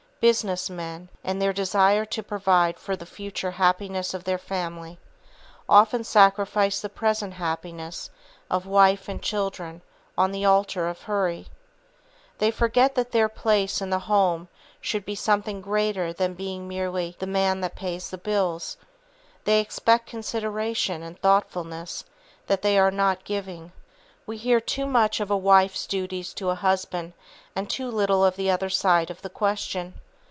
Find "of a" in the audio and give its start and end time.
25.19-25.35